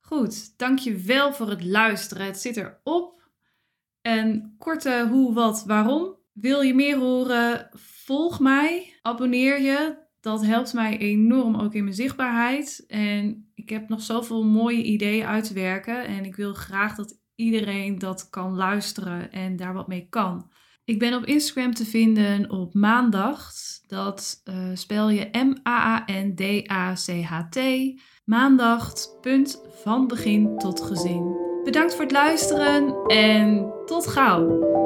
Goed, 0.00 0.58
dankjewel 0.58 1.32
voor 1.32 1.48
het 1.48 1.64
luisteren. 1.64 2.26
Het 2.26 2.38
zit 2.38 2.56
erop. 2.56 3.30
En 4.00 4.54
korte 4.58 5.06
hoe, 5.10 5.34
wat, 5.34 5.64
waarom. 5.64 6.16
Wil 6.32 6.60
je 6.60 6.74
meer 6.74 6.98
horen? 6.98 7.68
Volg 7.78 8.40
mij, 8.40 8.98
abonneer 9.02 9.60
je. 9.60 10.05
Dat 10.26 10.44
helpt 10.46 10.72
mij 10.72 10.98
enorm 10.98 11.54
ook 11.54 11.74
in 11.74 11.82
mijn 11.84 11.96
zichtbaarheid. 11.96 12.84
En 12.88 13.50
ik 13.54 13.68
heb 13.68 13.88
nog 13.88 14.02
zoveel 14.02 14.44
mooie 14.44 14.82
ideeën 14.82 15.26
uit 15.26 15.44
te 15.44 15.54
werken. 15.54 16.06
En 16.06 16.24
ik 16.24 16.36
wil 16.36 16.54
graag 16.54 16.94
dat 16.94 17.18
iedereen 17.34 17.98
dat 17.98 18.30
kan 18.30 18.54
luisteren 18.54 19.32
en 19.32 19.56
daar 19.56 19.74
wat 19.74 19.88
mee 19.88 20.06
kan. 20.10 20.50
Ik 20.84 20.98
ben 20.98 21.14
op 21.14 21.24
Instagram 21.24 21.74
te 21.74 21.84
vinden 21.84 22.50
op 22.50 22.74
maandag. 22.74 23.50
Dat 23.86 24.42
uh, 24.44 24.70
spel 24.74 25.10
je 25.10 25.28
M-A-A-N-D-A-C-H-T. 25.32 26.40
Maandag, 28.24 28.92
van 29.82 30.06
begin 30.06 30.58
tot 30.58 30.80
gezin. 30.80 31.36
Bedankt 31.64 31.94
voor 31.94 32.02
het 32.02 32.12
luisteren 32.12 33.06
en 33.06 33.72
tot 33.84 34.06
gauw! 34.06 34.85